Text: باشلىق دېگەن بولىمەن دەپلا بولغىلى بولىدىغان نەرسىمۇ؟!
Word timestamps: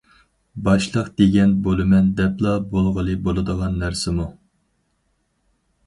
باشلىق 0.67 1.11
دېگەن 1.21 1.53
بولىمەن 1.67 2.09
دەپلا 2.21 2.55
بولغىلى 2.73 3.17
بولىدىغان 3.29 3.79
نەرسىمۇ؟! 3.87 4.31